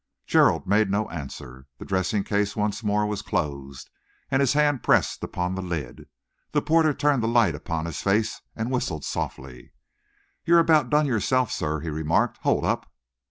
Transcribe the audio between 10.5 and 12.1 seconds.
about done yourself, sir," he